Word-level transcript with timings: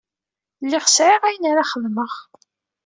Lliɣ 0.63 0.85
sɛiɣ 0.87 1.21
ayen 1.23 1.49
ara 1.51 1.69
xedmeɣ. 1.71 2.13